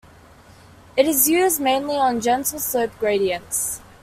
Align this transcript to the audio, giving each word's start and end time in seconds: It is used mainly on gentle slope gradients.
It 0.97 1.05
is 1.05 1.29
used 1.29 1.61
mainly 1.61 1.95
on 1.95 2.21
gentle 2.21 2.57
slope 2.57 2.97
gradients. 2.97 3.81